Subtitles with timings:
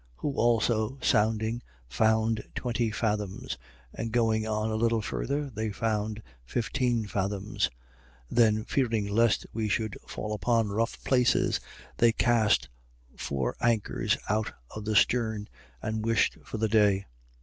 [0.21, 0.21] 27:28.
[0.21, 3.55] Who also sounding, found twenty fathoms:
[3.93, 7.69] and going on a little further, they found fifteen fathoms.
[8.31, 8.35] 27:29.
[8.35, 11.59] Then fearing lest we should fall upon rough places,
[11.97, 12.67] they cast
[13.15, 15.47] four anchors out of the stern:
[15.83, 17.05] and wished for the day.